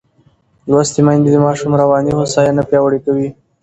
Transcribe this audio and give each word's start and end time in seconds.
لوستې 0.69 1.01
میندې 1.05 1.29
د 1.33 1.37
ماشوم 1.45 1.71
رواني 1.81 2.11
هوساینه 2.15 2.63
پیاوړې 2.69 2.99
کوي. 3.05 3.29